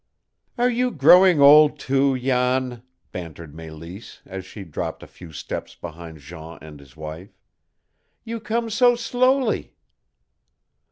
"Are 0.57 0.67
you 0.67 0.89
growing 0.89 1.39
old, 1.39 1.77
too, 1.77 2.17
Jan?" 2.17 2.81
bantered 3.11 3.53
Mélisse, 3.53 4.21
as 4.25 4.45
she 4.45 4.63
dropped 4.63 5.03
a 5.03 5.05
few 5.07 5.31
steps 5.31 5.75
behind 5.75 6.17
Jean 6.17 6.57
and 6.59 6.79
his 6.79 6.97
wife. 6.97 7.37
"You 8.23 8.39
come 8.39 8.71
so 8.71 8.95
slowly!" 8.95 9.75